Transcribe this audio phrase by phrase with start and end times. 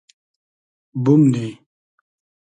[1.03, 1.49] بومنی